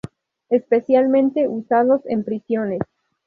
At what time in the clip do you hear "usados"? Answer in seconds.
1.47-2.01